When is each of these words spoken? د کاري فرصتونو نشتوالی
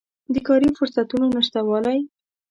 د 0.33 0.35
کاري 0.47 0.69
فرصتونو 0.77 1.25
نشتوالی 1.35 1.99